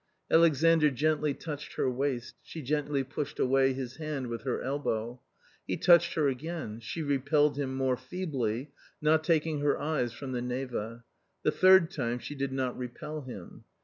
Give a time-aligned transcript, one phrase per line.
[0.31, 2.33] Alexandr gently touched her waist.
[2.41, 5.21] She gently pushed away his hand with her elbow.
[5.67, 10.41] He touched her again, she repelled him more feebly, not taking her eyes from the
[10.41, 11.03] Neva.
[11.43, 13.65] The third time she did not repell him.